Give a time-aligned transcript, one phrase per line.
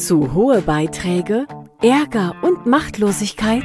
[0.00, 1.46] Zu hohe Beiträge,
[1.82, 3.64] Ärger und Machtlosigkeit,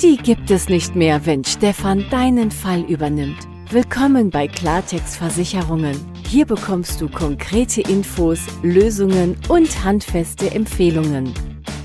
[0.00, 3.48] die gibt es nicht mehr, wenn Stefan deinen Fall übernimmt.
[3.68, 5.96] Willkommen bei Klartext Versicherungen.
[6.28, 11.34] Hier bekommst du konkrete Infos, Lösungen und handfeste Empfehlungen.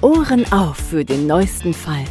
[0.01, 2.05] Ohren auf für den neuesten Fall.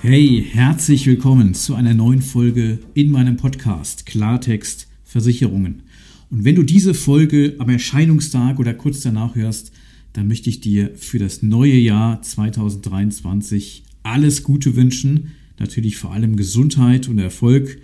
[0.00, 5.84] Hey, herzlich willkommen zu einer neuen Folge in meinem Podcast Klartext Versicherungen.
[6.32, 9.70] Und wenn du diese Folge am Erscheinungstag oder kurz danach hörst,
[10.14, 15.32] dann möchte ich dir für das neue Jahr 2023 alles Gute wünschen.
[15.58, 17.78] Natürlich vor allem Gesundheit und Erfolg.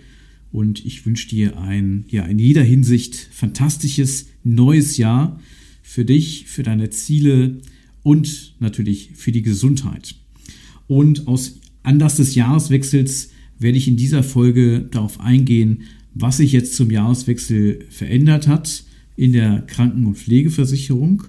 [0.51, 5.39] Und ich wünsche dir ein, ja, in jeder Hinsicht fantastisches neues Jahr
[5.83, 7.59] für dich, für deine Ziele
[8.01, 10.15] und natürlich für die Gesundheit.
[10.87, 16.75] Und aus Anlass des Jahreswechsels werde ich in dieser Folge darauf eingehen, was sich jetzt
[16.75, 18.83] zum Jahreswechsel verändert hat
[19.15, 21.23] in der Kranken- und Pflegeversicherung.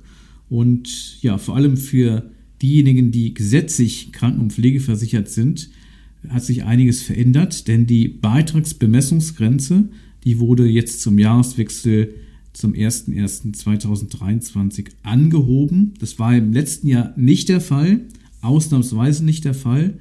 [0.49, 2.31] Und ja, vor allem für
[2.63, 5.71] diejenigen, die gesetzlich kranken- und pflegeversichert sind,
[6.29, 9.89] hat sich einiges verändert, denn die Beitragsbemessungsgrenze,
[10.25, 12.15] die wurde jetzt zum Jahreswechsel
[12.53, 15.95] zum 01.01.2023 angehoben.
[15.99, 18.01] Das war im letzten Jahr nicht der Fall,
[18.43, 19.95] ausnahmsweise nicht der Fall.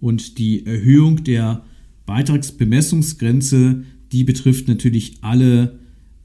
[0.00, 1.64] Und die Erhöhung der
[2.06, 5.78] Beitragsbemessungsgrenze, die betrifft natürlich alle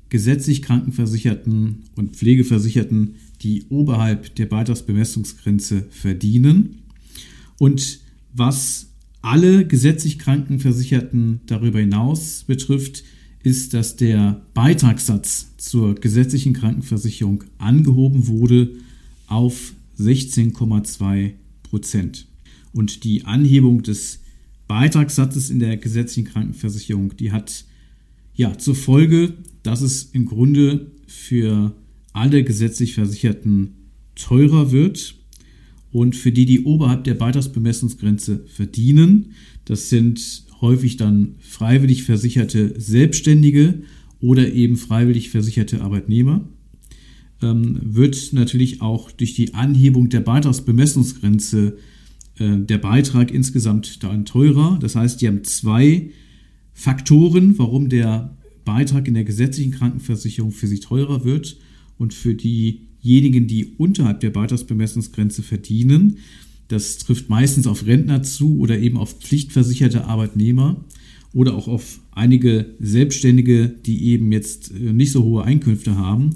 [0.10, 6.84] gesetzlich Krankenversicherten und Pflegeversicherten, die oberhalb der Beitragsbemessungsgrenze verdienen.
[7.60, 8.00] Und
[8.34, 8.90] was
[9.22, 13.04] alle gesetzlich Krankenversicherten darüber hinaus betrifft,
[13.44, 18.72] ist, dass der Beitragssatz zur gesetzlichen Krankenversicherung angehoben wurde
[19.28, 21.34] auf 16,2
[21.64, 22.28] Prozent.
[22.74, 24.20] Und die Anhebung des
[24.68, 27.66] Beitragssatzes in der gesetzlichen Krankenversicherung, die hat
[28.36, 29.34] ja zur Folge,
[29.64, 31.74] dass es im Grunde für
[32.18, 35.16] alle gesetzlich Versicherten teurer wird
[35.92, 39.34] und für die, die oberhalb der Beitragsbemessungsgrenze verdienen,
[39.66, 43.84] das sind häufig dann freiwillig versicherte Selbstständige
[44.20, 46.50] oder eben freiwillig versicherte Arbeitnehmer,
[47.44, 51.78] ähm, wird natürlich auch durch die Anhebung der Beitragsbemessungsgrenze
[52.40, 54.80] äh, der Beitrag insgesamt dann teurer.
[54.82, 56.10] Das heißt, die haben zwei
[56.74, 58.36] Faktoren, warum der
[58.66, 61.58] Beitrag in der gesetzlichen Krankenversicherung für sie teurer wird
[61.98, 66.18] und für diejenigen, die unterhalb der Beitragsbemessungsgrenze verdienen.
[66.68, 70.84] Das trifft meistens auf Rentner zu oder eben auf pflichtversicherte Arbeitnehmer
[71.34, 76.32] oder auch auf einige Selbstständige, die eben jetzt äh, nicht so hohe Einkünfte haben,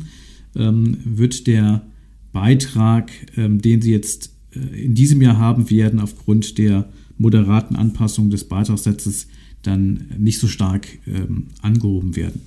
[0.56, 1.86] ähm, wird der
[2.32, 8.30] Beitrag, ähm, den sie jetzt äh, in diesem Jahr haben werden, aufgrund der moderaten Anpassung
[8.30, 9.28] des Beitragssatzes
[9.64, 12.42] dann nicht so stark ähm, angehoben werden.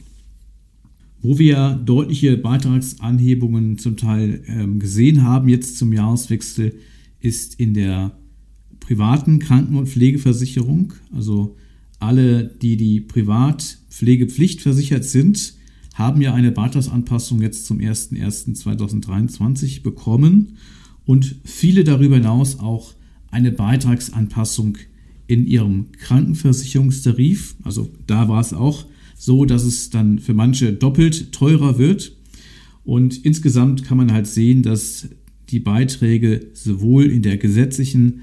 [1.25, 6.75] Wo wir deutliche Beitragsanhebungen zum Teil ähm, gesehen haben, jetzt zum Jahreswechsel,
[7.19, 8.13] ist in der
[8.79, 10.93] privaten Kranken- und Pflegeversicherung.
[11.15, 11.57] Also
[11.99, 15.55] alle, die die Privatpflegepflicht versichert sind,
[15.95, 20.59] haben ja eine Beitragsanpassung jetzt zum 01.01.2023 bekommen
[21.07, 22.93] und viele darüber hinaus auch
[23.31, 24.77] eine Beitragsanpassung
[25.27, 27.57] in ihrem Krankenversicherungstarif.
[27.63, 28.85] Also da war es auch
[29.25, 32.15] so, dass es dann für manche doppelt teurer wird.
[32.85, 35.09] Und insgesamt kann man halt sehen, dass
[35.49, 38.21] die Beiträge sowohl in der gesetzlichen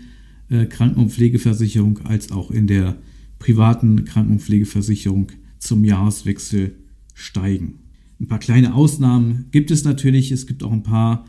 [0.49, 2.97] äh, Kranken- und Pflegeversicherung als auch in der
[3.39, 6.75] privaten Kranken- und Pflegeversicherung zum Jahreswechsel
[7.15, 7.79] steigen.
[8.19, 10.31] Ein paar kleine Ausnahmen gibt es natürlich.
[10.31, 11.25] Es gibt auch ein paar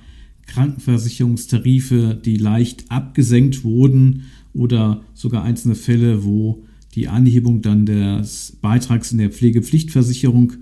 [0.49, 9.13] Krankenversicherungstarife, die leicht abgesenkt wurden oder sogar einzelne Fälle, wo die Anhebung dann des Beitrags
[9.13, 10.55] in der Pflegepflichtversicherung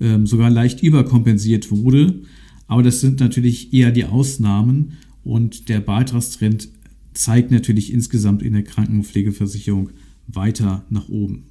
[0.00, 2.22] ähm, sogar leicht überkompensiert wurde.
[2.66, 6.68] Aber das sind natürlich eher die Ausnahmen und der Beitragstrend
[7.14, 9.90] zeigt natürlich insgesamt in der Kranken- und Pflegeversicherung
[10.26, 11.44] weiter nach oben.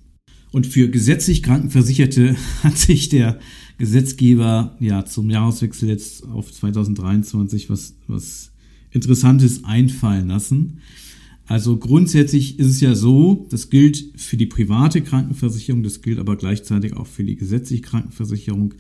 [0.51, 3.39] Und für gesetzlich Krankenversicherte hat sich der
[3.77, 8.51] Gesetzgeber ja zum Jahreswechsel jetzt auf 2023 was, was
[8.91, 10.79] Interessantes einfallen lassen.
[11.47, 16.35] Also grundsätzlich ist es ja so, das gilt für die private Krankenversicherung, das gilt aber
[16.35, 18.73] gleichzeitig auch für die gesetzliche Krankenversicherung.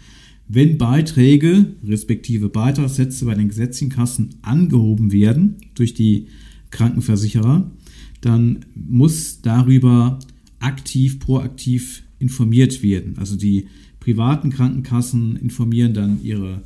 [0.49, 6.27] Wenn Beiträge respektive Beitragssätze bei den gesetzlichen Kassen angehoben werden durch die
[6.71, 7.71] Krankenversicherer,
[8.19, 10.19] dann muss darüber
[10.59, 13.17] aktiv, proaktiv informiert werden.
[13.17, 13.67] Also die
[13.99, 16.63] privaten Krankenkassen informieren dann ihre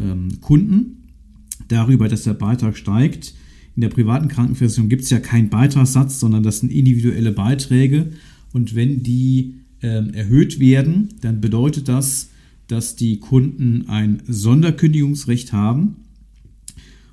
[0.00, 1.04] ähm, Kunden
[1.68, 3.34] darüber, dass der Beitrag steigt.
[3.76, 8.10] In der privaten Krankenversicherung gibt es ja keinen Beitragssatz, sondern das sind individuelle Beiträge.
[8.52, 12.30] Und wenn die ähm, erhöht werden, dann bedeutet das,
[12.68, 15.96] dass die Kunden ein Sonderkündigungsrecht haben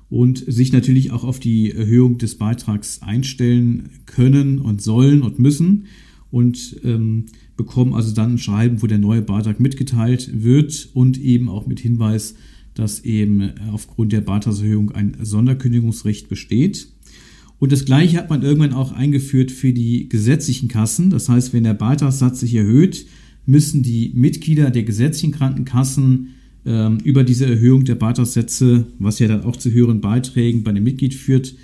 [0.08, 5.86] und sich natürlich auch auf die Erhöhung des Beitrags einstellen können und sollen und müssen
[6.30, 7.26] und ähm,
[7.56, 11.80] bekommen also dann ein Schreiben, wo der neue Beitrag mitgeteilt wird und eben auch mit
[11.80, 12.34] Hinweis,
[12.74, 16.88] dass eben aufgrund der Beitragserhöhung ein Sonderkündigungsrecht besteht.
[17.58, 21.10] Und das gleiche hat man irgendwann auch eingeführt für die gesetzlichen Kassen.
[21.10, 23.06] Das heißt, wenn der Beitragssatz sich erhöht,
[23.46, 26.30] müssen die Mitglieder der gesetzlichen Krankenkassen
[26.64, 30.84] ähm, über diese Erhöhung der Beitragssätze, was ja dann auch zu höheren Beiträgen bei dem
[30.84, 31.54] Mitglied führt,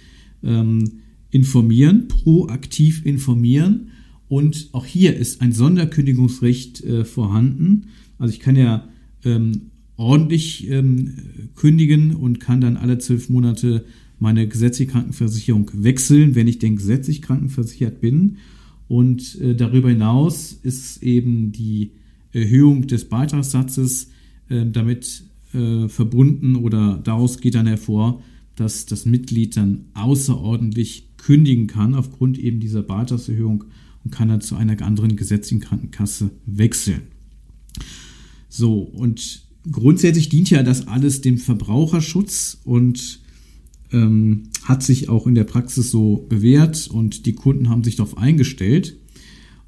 [0.43, 1.01] ähm,
[1.31, 3.89] informieren, proaktiv informieren.
[4.29, 7.87] Und auch hier ist ein Sonderkündigungsrecht äh, vorhanden.
[8.19, 8.89] Also ich kann ja
[9.25, 13.85] ähm, ordentlich ähm, kündigen und kann dann alle zwölf Monate
[14.19, 18.39] meine gesetzliche Krankenversicherung wechseln, wenn ich denn gesetzlich krankenversichert bin.
[18.87, 21.93] Und äh, darüber hinaus ist eben die
[22.33, 24.11] Erhöhung des Beitragssatzes
[24.49, 28.23] äh, damit äh, verbunden oder daraus geht dann hervor,
[28.55, 33.65] dass das Mitglied dann außerordentlich kündigen kann aufgrund eben dieser Beitragserhöhung
[34.05, 37.03] und kann dann zu einer anderen gesetzlichen Krankenkasse wechseln.
[38.49, 43.21] So, und grundsätzlich dient ja das alles dem Verbraucherschutz und
[43.93, 48.19] ähm, hat sich auch in der Praxis so bewährt und die Kunden haben sich darauf
[48.19, 48.97] eingestellt.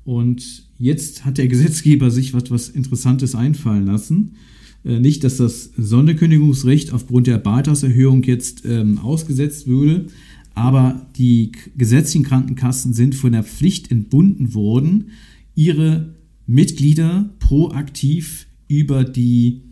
[0.05, 4.37] Und jetzt hat der Gesetzgeber sich was, was Interessantes einfallen lassen.
[4.85, 10.07] Äh, nicht, dass das Sonderkündigungsrecht aufgrund der Beitragserhöhung jetzt ähm, ausgesetzt würde,
[10.55, 15.11] aber die gesetzlichen Krankenkassen sind von der Pflicht entbunden worden,
[15.55, 16.15] ihre
[16.47, 19.63] Mitglieder proaktiv über die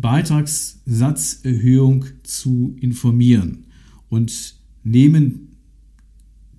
[0.00, 3.64] Beitragssatzerhöhung zu informieren
[4.08, 4.54] und
[4.84, 5.48] nehmen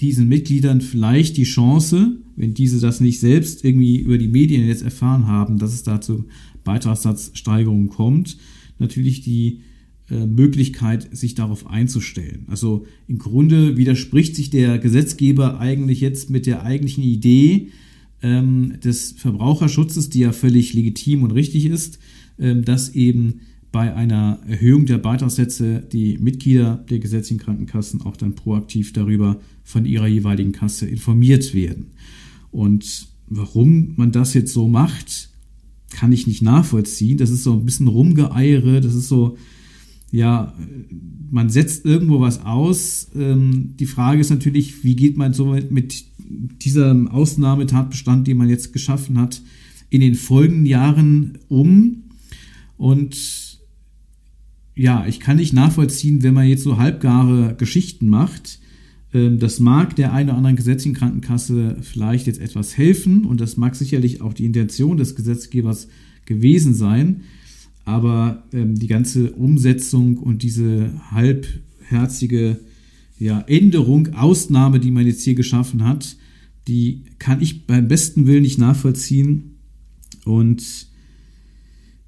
[0.02, 4.84] diesen Mitgliedern vielleicht die Chance, wenn diese das nicht selbst irgendwie über die Medien jetzt
[4.84, 6.26] erfahren haben, dass es dazu
[6.64, 8.38] Beitragssatzsteigerungen kommt,
[8.80, 9.62] natürlich die
[10.10, 12.46] äh, Möglichkeit, sich darauf einzustellen.
[12.48, 17.70] Also im Grunde widerspricht sich der Gesetzgeber eigentlich jetzt mit der eigentlichen Idee
[18.22, 22.00] ähm, des Verbraucherschutzes, die ja völlig legitim und richtig ist,
[22.38, 23.42] dass eben
[23.72, 29.86] bei einer Erhöhung der Beitragssätze die Mitglieder der gesetzlichen Krankenkassen auch dann proaktiv darüber von
[29.86, 31.88] ihrer jeweiligen Kasse informiert werden.
[32.52, 35.30] Und warum man das jetzt so macht,
[35.90, 37.18] kann ich nicht nachvollziehen.
[37.18, 39.38] Das ist so ein bisschen Rumgeeiere, das ist so,
[40.12, 40.54] ja,
[41.30, 43.10] man setzt irgendwo was aus.
[43.16, 46.06] Ähm, die Frage ist natürlich, wie geht man so mit
[46.64, 49.42] diesem Ausnahmetatbestand, den man jetzt geschaffen hat,
[49.90, 52.04] in den folgenden Jahren um?
[52.78, 53.60] Und
[54.76, 58.60] ja, ich kann nicht nachvollziehen, wenn man jetzt so halbgare Geschichten macht.
[59.14, 63.58] Ähm, das mag der einen oder anderen gesetzlichen Krankenkasse vielleicht jetzt etwas helfen und das
[63.58, 65.88] mag sicherlich auch die Intention des Gesetzgebers
[66.26, 67.24] gewesen sein.
[67.86, 72.60] Aber ähm, die ganze Umsetzung und diese halbherzige
[73.18, 76.18] ja, Änderung, Ausnahme, die man jetzt hier geschaffen hat,
[76.68, 79.56] die kann ich beim besten Willen nicht nachvollziehen.
[80.26, 80.88] Und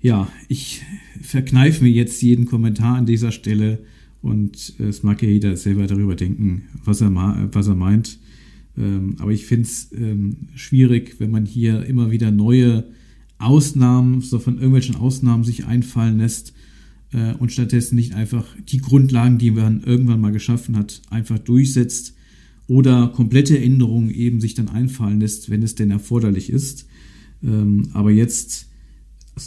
[0.02, 0.82] ja, ich
[1.22, 3.80] verkneife mir jetzt jeden Kommentar an dieser Stelle
[4.22, 7.14] und äh, es mag ja jeder selber darüber denken, was er,
[7.52, 8.20] was er meint.
[8.78, 12.86] Ähm, aber ich finde es ähm, schwierig, wenn man hier immer wieder neue
[13.38, 16.54] Ausnahmen, so von irgendwelchen Ausnahmen sich einfallen lässt
[17.12, 22.16] äh, und stattdessen nicht einfach die Grundlagen, die man irgendwann mal geschaffen hat, einfach durchsetzt
[22.68, 26.88] oder komplette Änderungen eben sich dann einfallen lässt, wenn es denn erforderlich ist.
[27.44, 28.69] Ähm, aber jetzt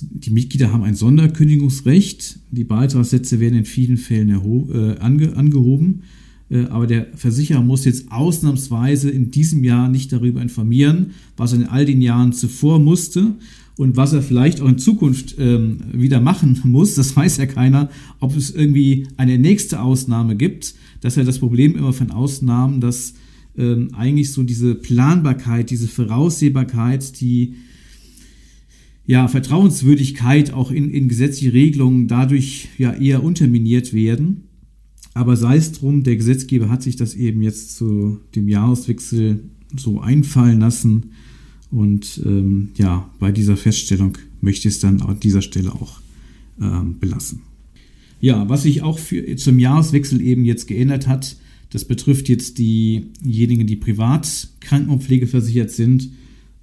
[0.01, 2.39] die Mitglieder haben ein Sonderkündigungsrecht.
[2.51, 6.03] Die Beitragssätze werden in vielen Fällen äh, ange angehoben.
[6.51, 11.61] Äh, aber der Versicherer muss jetzt ausnahmsweise in diesem Jahr nicht darüber informieren, was er
[11.61, 13.35] in all den Jahren zuvor musste
[13.77, 16.95] und was er vielleicht auch in Zukunft ähm, wieder machen muss.
[16.95, 20.75] Das weiß ja keiner, ob es irgendwie eine nächste Ausnahme gibt.
[21.01, 23.15] Das ist ja das Problem immer von Ausnahmen, dass
[23.57, 27.55] ähm, eigentlich so diese Planbarkeit, diese Voraussehbarkeit, die
[29.13, 34.45] ja, Vertrauenswürdigkeit auch in, in gesetzliche Regelungen dadurch ja eher unterminiert werden.
[35.13, 39.45] Aber sei es drum, der Gesetzgeber hat sich das eben jetzt zu dem Jahreswechsel
[39.77, 41.11] so einfallen lassen.
[41.71, 46.01] Und ähm, ja, bei dieser Feststellung möchte ich es dann an dieser Stelle auch
[46.59, 47.43] ähm, belassen.
[48.19, 51.37] Ja, was sich auch für, zum Jahreswechsel eben jetzt geändert hat,
[51.69, 56.09] das betrifft jetzt diejenigen, die privat Krankenpflege versichert sind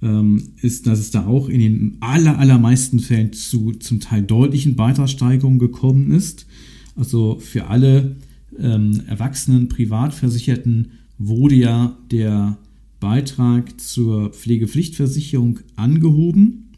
[0.02, 4.76] ähm, ist, dass es da auch in den aller, allermeisten Fällen zu zum Teil deutlichen
[4.76, 6.46] Beitragssteigerungen gekommen ist.
[6.96, 8.16] Also für alle
[8.58, 12.58] ähm, erwachsenen Privatversicherten wurde ja der
[12.98, 16.70] Beitrag zur Pflegepflichtversicherung angehoben.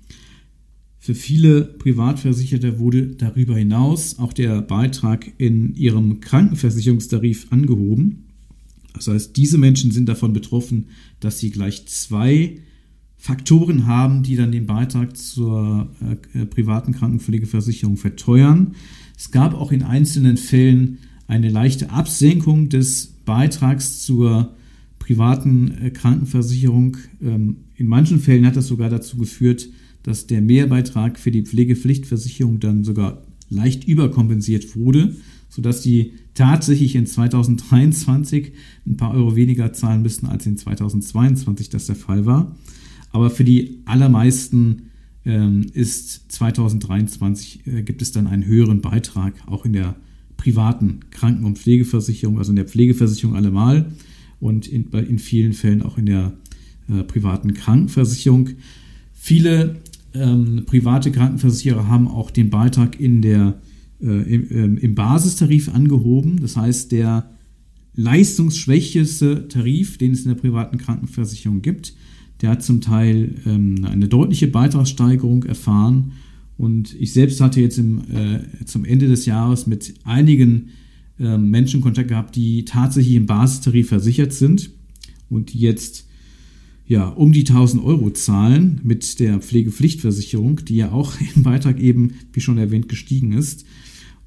[0.99, 8.27] Für viele Privatversicherte wurde darüber hinaus auch der Beitrag in ihrem Krankenversicherungstarif angehoben.
[8.95, 10.87] Das heißt, diese Menschen sind davon betroffen,
[11.19, 12.59] dass sie gleich zwei
[13.23, 15.89] Faktoren haben, die dann den Beitrag zur
[16.35, 18.75] äh, privaten Krankenpflegeversicherung verteuern.
[19.17, 20.99] Es gab auch in einzelnen Fällen
[21.29, 24.57] eine leichte Absenkung des Beitrags zur
[24.99, 26.97] privaten äh, Krankenversicherung.
[27.23, 29.69] Ähm, in manchen Fällen hat das sogar dazu geführt,
[30.03, 35.15] dass der Mehrbeitrag für die Pflegepflichtversicherung dann sogar leicht überkompensiert wurde,
[35.49, 38.51] sodass die tatsächlich in 2023
[38.85, 42.57] ein paar Euro weniger zahlen müssten, als in 2022 das der Fall war.
[43.13, 44.91] Aber für die allermeisten
[45.25, 49.95] ähm, ist 2023 äh, gibt es dann einen höheren Beitrag, auch in der
[50.37, 53.87] privaten Kranken- und Pflegeversicherung, also in der Pflegeversicherung allemal
[54.41, 56.33] und in, in vielen Fällen auch in der
[56.89, 58.51] äh, privaten Krankenversicherung.
[59.13, 59.77] Viele
[60.15, 63.61] ähm, private Krankenversicherer haben auch den Beitrag in der,
[64.01, 66.41] äh, im, ähm, im Basistarif angehoben.
[66.41, 67.31] Das heißt, der
[67.95, 71.95] leistungsschwächste Tarif, den es in der privaten Krankenversicherung gibt,
[72.43, 76.13] der hat zum Teil ähm, eine deutliche Beitragssteigerung erfahren.
[76.59, 80.71] Und ich selbst hatte jetzt im, äh, zum Ende des Jahres mit einigen
[81.19, 84.71] äh, Menschen Kontakt gehabt, die tatsächlich im Basistarif versichert sind
[85.31, 86.07] und die jetzt
[86.87, 92.15] ja, um die 1000 Euro zahlen mit der Pflegepflichtversicherung, die ja auch im Beitrag eben,
[92.33, 93.65] wie schon erwähnt, gestiegen ist.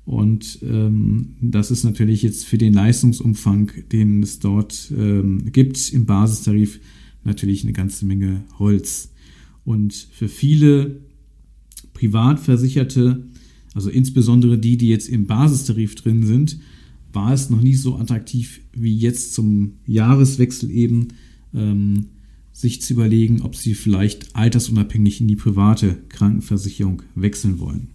[0.06, 6.06] Und ähm, das ist natürlich jetzt für den Leistungsumfang, den es dort ähm, gibt im
[6.06, 6.80] Basistarif,
[7.26, 9.12] natürlich eine ganze Menge Holz.
[9.64, 11.02] Und für viele
[11.94, 13.26] Privatversicherte,
[13.74, 16.60] also insbesondere die, die jetzt im Basistarif drin sind,
[17.14, 21.08] war es noch nie so attraktiv wie jetzt zum Jahreswechsel eben,
[21.54, 22.08] ähm,
[22.52, 27.88] sich zu überlegen, ob sie vielleicht altersunabhängig in die private Krankenversicherung wechseln wollen.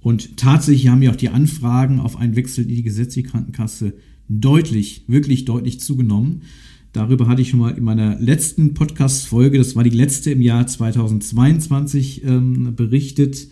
[0.00, 3.94] Und tatsächlich haben ja auch die Anfragen auf einen Wechsel in die gesetzliche Krankenkasse
[4.28, 6.42] deutlich, wirklich deutlich zugenommen.
[6.92, 10.66] Darüber hatte ich schon mal in meiner letzten Podcast-Folge, das war die letzte im Jahr
[10.66, 13.48] 2022, ähm, berichtet.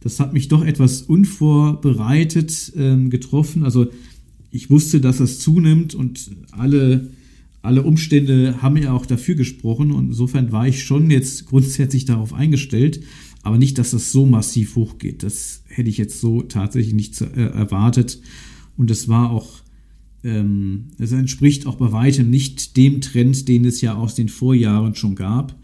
[0.00, 3.62] Das hat mich doch etwas unvorbereitet ähm, getroffen.
[3.62, 3.88] Also
[4.50, 7.10] ich wusste, dass das zunimmt und alle,
[7.60, 9.92] alle Umstände haben ja auch dafür gesprochen.
[9.92, 13.00] Und insofern war ich schon jetzt grundsätzlich darauf eingestellt,
[13.42, 15.22] aber nicht, dass das so massiv hochgeht.
[15.22, 18.18] Das hätte ich jetzt so tatsächlich nicht äh, erwartet.
[18.78, 19.60] Und es war auch
[20.98, 25.14] es entspricht auch bei weitem nicht dem Trend, den es ja aus den Vorjahren schon
[25.14, 25.58] gab.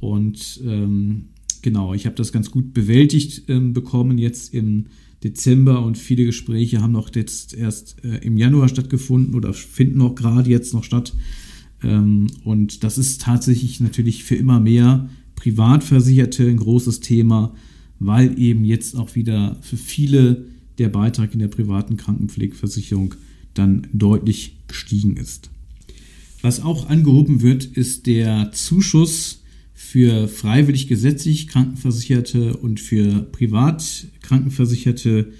[0.00, 1.26] Und ähm,
[1.62, 4.86] genau, ich habe das ganz gut bewältigt ähm, bekommen jetzt im
[5.24, 10.14] Dezember und viele Gespräche haben noch jetzt erst äh, im Januar stattgefunden oder finden auch
[10.14, 11.12] gerade jetzt noch statt.
[11.82, 17.54] Ähm, und das ist tatsächlich natürlich für immer mehr Privatversicherte ein großes Thema,
[17.98, 20.46] weil eben jetzt auch wieder für viele
[20.78, 23.14] der Beitrag in der privaten Krankenpflegeversicherung
[23.58, 25.50] dann deutlich gestiegen ist.
[26.42, 29.42] Was auch angehoben wird, ist der Zuschuss
[29.74, 35.32] für freiwillig gesetzlich Krankenversicherte und für privat Krankenversicherte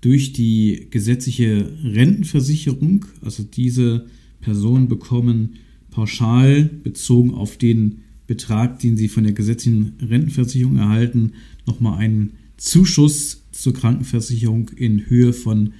[0.00, 3.04] durch die gesetzliche Rentenversicherung.
[3.22, 4.06] Also diese
[4.40, 5.56] Personen bekommen
[5.90, 11.32] pauschal bezogen auf den Betrag, den sie von der gesetzlichen Rentenversicherung erhalten,
[11.66, 15.72] nochmal einen Zuschuss zur Krankenversicherung in Höhe von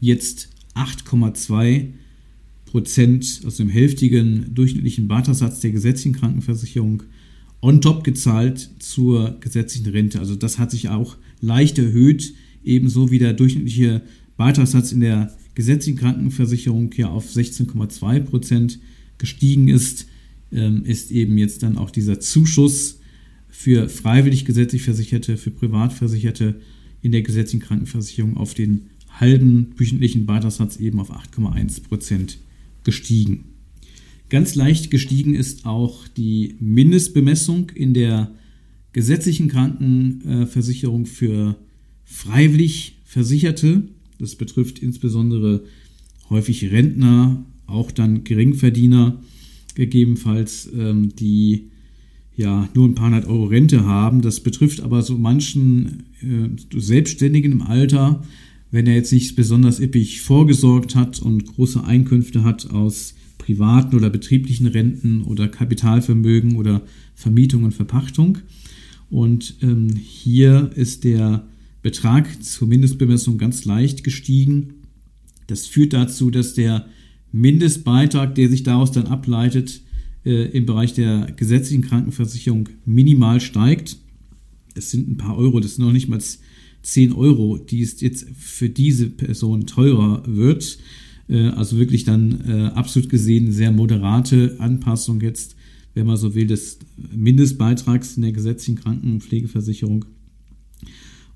[0.00, 1.88] jetzt 8,2
[2.66, 7.04] Prozent aus dem hälftigen durchschnittlichen Beitragssatz der gesetzlichen Krankenversicherung
[7.62, 10.18] on top gezahlt zur gesetzlichen Rente.
[10.18, 14.02] Also das hat sich auch leicht erhöht, ebenso wie der durchschnittliche
[14.36, 18.78] Beitragssatz in der gesetzlichen Krankenversicherung ja auf 16,2 Prozent
[19.18, 20.06] gestiegen ist,
[20.52, 23.00] ähm, ist eben jetzt dann auch dieser Zuschuss
[23.48, 26.60] für freiwillig gesetzlich Versicherte, für Privatversicherte
[27.00, 32.38] in der gesetzlichen Krankenversicherung auf den halben wöchentlichen Beitragssatz eben auf 8,1 Prozent
[32.84, 33.44] gestiegen.
[34.28, 38.32] Ganz leicht gestiegen ist auch die Mindestbemessung in der
[38.92, 41.56] gesetzlichen Krankenversicherung für
[42.04, 43.88] freiwillig Versicherte.
[44.18, 45.64] Das betrifft insbesondere
[46.28, 49.20] häufig Rentner, auch dann Geringverdiener
[49.74, 51.70] gegebenenfalls, ähm, die
[52.36, 54.22] ja nur ein paar hundert Euro Rente haben.
[54.22, 58.24] Das betrifft aber so manchen äh, Selbstständigen im Alter,
[58.70, 64.10] wenn er jetzt nicht besonders üppig vorgesorgt hat und große Einkünfte hat aus privaten oder
[64.10, 66.82] betrieblichen Renten oder Kapitalvermögen oder
[67.14, 68.38] Vermietung und Verpachtung.
[69.08, 71.46] Und ähm, hier ist der
[71.82, 74.74] Betrag zur Mindestbemessung ganz leicht gestiegen.
[75.46, 76.86] Das führt dazu, dass der
[77.30, 79.80] Mindestbeitrag, der sich daraus dann ableitet,
[80.24, 83.98] äh, im Bereich der gesetzlichen Krankenversicherung minimal steigt.
[84.74, 86.20] Es sind ein paar Euro, das sind noch nicht mal
[86.86, 90.78] 10 Euro, die es jetzt für diese Person teurer wird.
[91.28, 95.56] Äh, also wirklich dann äh, absolut gesehen sehr moderate Anpassung jetzt,
[95.94, 96.78] wenn man so will, des
[97.12, 100.04] Mindestbeitrags in der gesetzlichen Krankenpflegeversicherung.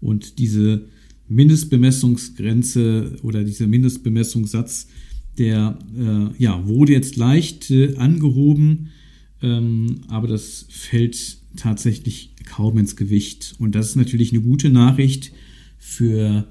[0.01, 0.85] Und diese
[1.29, 4.87] Mindestbemessungsgrenze oder dieser Mindestbemessungssatz,
[5.37, 8.91] der äh, ja, wurde jetzt leicht äh, angehoben,
[9.43, 13.55] ähm, aber das fällt tatsächlich kaum ins Gewicht.
[13.59, 15.33] Und das ist natürlich eine gute Nachricht
[15.79, 16.49] für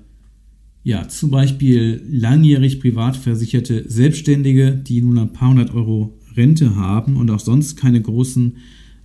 [0.84, 7.18] ja, zum Beispiel langjährig privat versicherte Selbstständige, die nun ein paar hundert Euro Rente haben
[7.18, 8.58] und auch sonst keine großen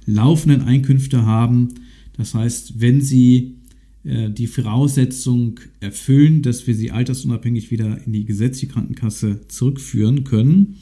[0.07, 1.75] laufenden Einkünfte haben.
[2.17, 3.57] Das heißt, wenn sie
[4.05, 10.77] äh, die Voraussetzung erfüllen, dass wir sie altersunabhängig wieder in die gesetzliche Krankenkasse zurückführen können,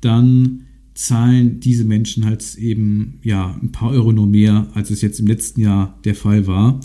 [0.00, 0.65] dann
[0.96, 5.26] zahlen diese Menschen halt eben ja ein paar Euro nur mehr, als es jetzt im
[5.26, 6.80] letzten Jahr der Fall war.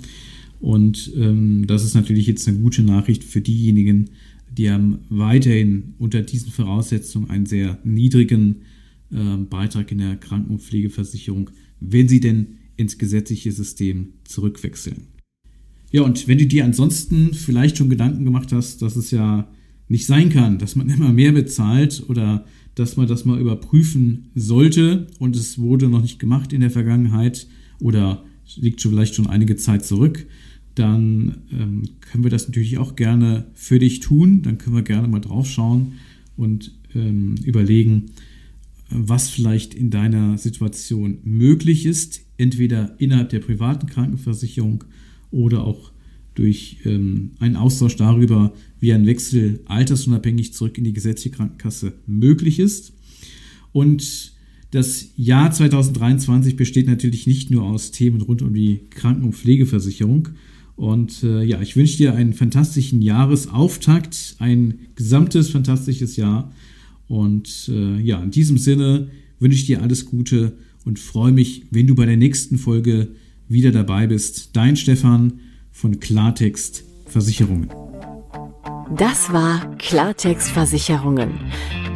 [0.59, 4.09] Und ähm, das ist natürlich jetzt eine gute Nachricht für diejenigen,
[4.51, 8.63] die haben weiterhin unter diesen Voraussetzungen einen sehr niedrigen
[9.11, 11.49] äh, Beitrag in der Kranken- und Pflegeversicherung,
[11.79, 15.07] wenn sie denn ins gesetzliche System zurückwechseln.
[15.91, 19.49] Ja, und wenn du dir ansonsten vielleicht schon Gedanken gemacht hast, dass es ja
[19.87, 25.07] nicht sein kann, dass man immer mehr bezahlt oder dass man das mal überprüfen sollte.
[25.19, 27.47] Und es wurde noch nicht gemacht in der Vergangenheit
[27.79, 28.23] oder
[28.55, 30.27] liegt schon vielleicht schon einige Zeit zurück,
[30.75, 34.41] dann ähm, können wir das natürlich auch gerne für dich tun.
[34.41, 35.93] Dann können wir gerne mal drauf schauen
[36.37, 38.11] und ähm, überlegen,
[38.89, 44.83] was vielleicht in deiner Situation möglich ist, entweder innerhalb der privaten Krankenversicherung
[45.29, 45.91] oder auch
[46.35, 52.59] durch ähm, einen Austausch darüber, wie ein Wechsel altersunabhängig zurück in die gesetzliche Krankenkasse möglich
[52.59, 52.93] ist.
[53.71, 54.33] Und
[54.71, 60.29] das Jahr 2023 besteht natürlich nicht nur aus Themen rund um die Kranken- und Pflegeversicherung,
[60.81, 66.51] und äh, ja, ich wünsche dir einen fantastischen Jahresauftakt, ein gesamtes fantastisches Jahr.
[67.07, 70.53] Und äh, ja, in diesem Sinne wünsche ich dir alles Gute
[70.83, 73.09] und freue mich, wenn du bei der nächsten Folge
[73.47, 74.49] wieder dabei bist.
[74.53, 75.33] Dein Stefan
[75.81, 77.67] von Klartext Versicherungen.
[78.95, 81.39] Das war Klartext Versicherungen.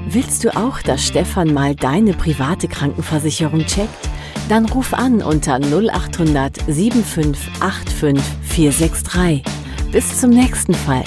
[0.09, 4.09] Willst du auch, dass Stefan mal deine private Krankenversicherung checkt?
[4.49, 9.43] Dann ruf an unter 0800 7585 463.
[9.91, 11.03] Bis zum nächsten Fall.